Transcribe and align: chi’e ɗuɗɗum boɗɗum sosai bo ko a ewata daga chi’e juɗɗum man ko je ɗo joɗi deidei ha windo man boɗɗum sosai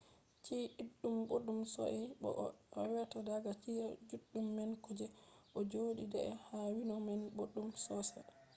chi’e 0.43 0.61
ɗuɗɗum 0.85 1.15
boɗɗum 1.29 1.59
sosai 1.73 2.01
bo 2.21 2.29
ko 2.37 2.45
a 2.77 2.79
ewata 2.89 3.17
daga 3.29 3.51
chi’e 3.61 3.83
juɗɗum 4.09 4.45
man 4.57 4.71
ko 4.83 4.89
je 4.99 5.05
ɗo 5.53 5.59
joɗi 5.71 5.95
deidei 6.13 6.31
ha 6.45 6.57
windo 6.73 6.95
man 7.07 7.21
boɗɗum 7.37 7.67
sosai 7.85 8.25